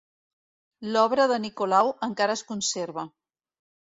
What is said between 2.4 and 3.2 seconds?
conserva.